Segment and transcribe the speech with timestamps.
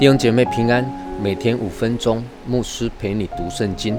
[0.00, 0.82] 弟兄姐妹平安，
[1.22, 3.98] 每天五分钟，牧师陪你读圣经。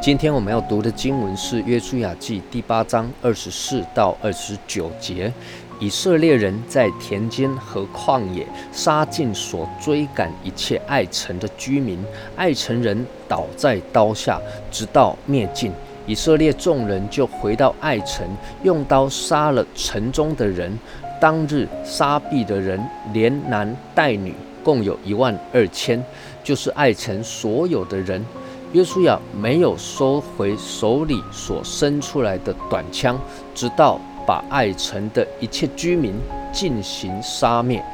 [0.00, 5.32] 今天我们要读的经文是《约书亚记》第八章二十四到二十九节。
[5.80, 11.98] 以色列人在田间和旷野杀尽所追赶一切爱城的居民，
[12.36, 14.40] 爱城人倒在刀下，
[14.70, 15.72] 直到灭尽。
[16.06, 18.24] 以色列众人就回到爱城，
[18.62, 20.78] 用刀杀了城中的人。
[21.20, 22.80] 当日杀毙的人，
[23.12, 24.32] 连男带女。
[24.62, 26.02] 共有一万二千，
[26.44, 28.24] 就是爱城所有的人。
[28.72, 33.18] 约书亚没有收回手里所伸出来的短枪，
[33.52, 36.14] 直到把爱城的一切居民
[36.52, 37.84] 进行杀灭，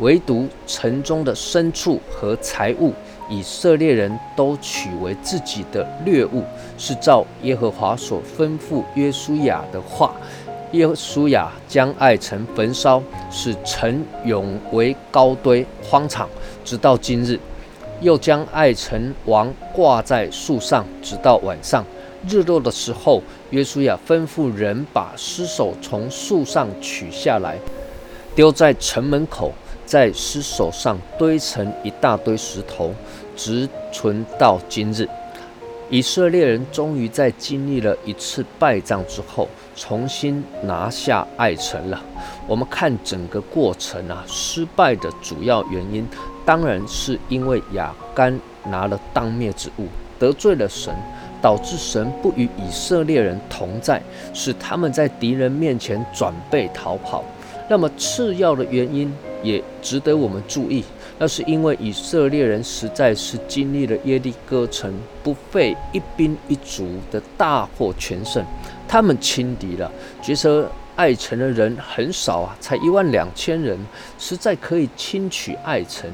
[0.00, 2.94] 唯独城中的牲畜和财物，
[3.28, 6.42] 以色列人都取为自己的掠物，
[6.78, 10.14] 是照耶和华所吩咐约书亚的话。
[10.72, 16.28] 耶稣亚将爱城焚烧，使城永为高堆荒场，
[16.64, 17.38] 直到今日；
[18.00, 21.84] 又将爱城王挂在树上，直到晚上。
[22.28, 27.56] 日落的时候，约书亚吩咐人把尸首从树上取下来，
[28.34, 29.52] 丢在城门口，
[29.84, 32.92] 在尸首上堆成一大堆石头，
[33.36, 35.08] 直存到今日。
[35.88, 42.02] 以色列人终于在经历了一次败仗之后，重新拿下爱城了。
[42.48, 46.04] 我们看整个过程啊，失败的主要原因，
[46.44, 49.86] 当然是因为亚干拿了当灭之物，
[50.18, 50.92] 得罪了神，
[51.40, 54.02] 导致神不与以色列人同在，
[54.34, 57.22] 使他们在敌人面前转背逃跑。
[57.68, 59.12] 那么次要的原因
[59.42, 60.84] 也值得我们注意。
[61.18, 68.44] 那是因为以色列人实在是经历了耶利哥城不费一兵一卒的大获全胜，
[68.86, 69.90] 他们轻敌了。
[70.22, 73.78] 觉得爱城的人很少啊，才一万两千人，
[74.18, 76.10] 实在可以轻取爱城。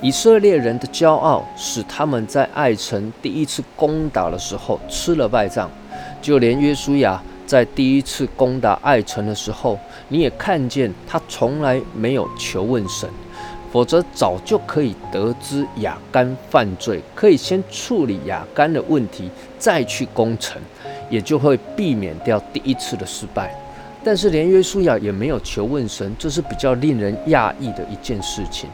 [0.00, 5.70] 以色列人的骄傲使他们在爱城第一次攻打的时候吃了败仗，
[6.20, 9.78] 就连约书亚在第一次攻打爱城的时候，
[10.08, 13.08] 你也看见他从来没有求问神。
[13.72, 20.60] 否则早就可以得知亚干犯罪，可以先处理亚干的问题，再去攻城，
[21.08, 23.50] 也就会避免掉第一次的失败。
[24.04, 28.68] 但是连约书亚也没有求问神，这是比较令人讶异的一件事情。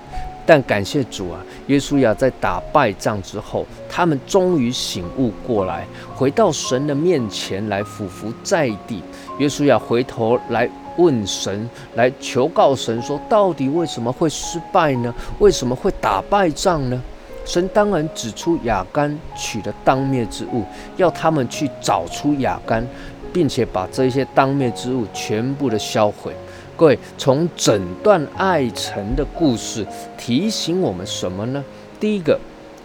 [0.49, 5.87] 但感谢主啊，耶稣亚在打败仗之后，他们终于醒悟过来，
[6.17, 9.03] 回到神的面前来俯伏在地。
[9.41, 10.67] 耶稣亚回头来。
[10.99, 15.15] 问神来求告神说，到底为什么会失败呢？
[15.39, 17.01] 为什么会打败仗呢？
[17.45, 20.65] 神当然指出亚干取了当灭之物，
[20.97, 22.85] 要他们去找出亚干，
[23.33, 26.35] 并且把这些当灭之物全部的销毁。
[26.79, 29.85] 各位，从整段爱城的故事
[30.17, 31.65] 提醒我们什么呢？
[31.99, 32.39] 第一个，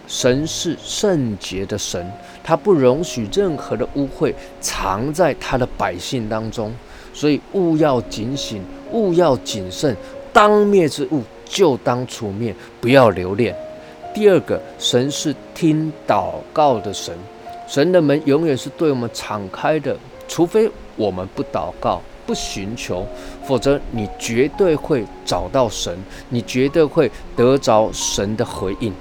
[0.08, 2.04] 神是圣洁的神，
[2.42, 6.74] 他不容许任何的污秽藏在他的百姓当中。
[7.12, 8.60] 所以勿要警醒，
[8.90, 9.96] 勿要谨慎，
[10.32, 13.54] 当灭之物就当除灭，不要留恋。
[14.12, 17.16] 第二个，神是听祷告的神，
[17.68, 23.06] 神的门永远是对我们敞开的，除非我们不祷告、不寻求，
[23.44, 25.96] 否则你绝对会找到神，
[26.28, 28.92] 你绝对会得着神的回应。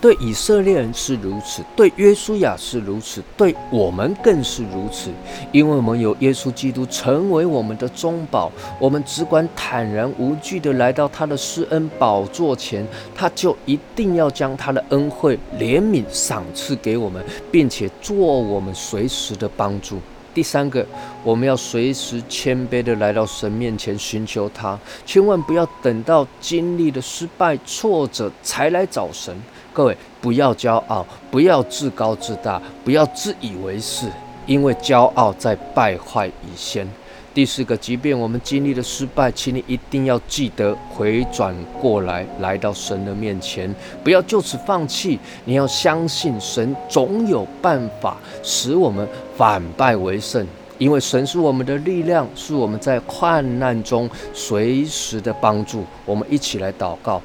[0.00, 5.10] 对以色列人是如此，对约书亚是如此，对我们更是如此。
[5.50, 19.96] 因为我们有耶稣基督成为我们的中保，我们只管坦然无惧地来到他的施恩宝座前，他就一定要将他的恩惠、怜悯赏赐给我们，并且做我们随时的帮助。
[20.34, 20.84] 第三个，
[21.22, 29.34] 我们要随时谦卑的来到神面前寻求他，千万不要等到经历了失败、挫折才来找神。
[29.72, 34.08] 各位不要骄傲，不要自高自大，不要自以为是，
[34.46, 36.86] 因为骄傲在败坏以先。
[37.34, 43.74] 第四个，即便我们经历了失败，请你一定要记得回转过来，来到神的面前，
[44.04, 45.18] 不要就此放弃。
[45.44, 49.06] 你要相信神总有办法使我们
[49.36, 50.46] 反败为胜，
[50.78, 55.84] 因为神是我们的力量，是我们在患难中随时的帮助。
[56.06, 57.20] 我们一起来祷告。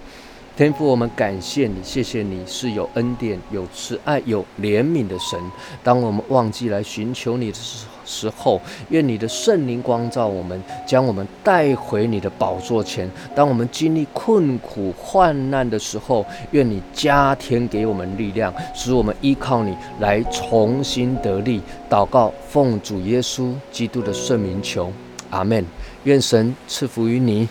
[0.57, 5.39] 天父，我们感谢你，谢谢你是有恩典、有慈爱、有怜悯的神。
[5.83, 8.59] 当我们忘记来寻求你的时候时候，
[8.89, 13.09] 愿你的圣灵光照我们，将我们带回你的宝座前。
[13.35, 21.61] 当我们经历困苦患难的时候，愿你加添给我们力量，使我们依靠你来重新得力。
[21.89, 24.91] 祷告，奉主耶稣基督的圣名求，
[25.29, 25.63] 阿门。
[26.06, 27.47] 愿神赐福于你。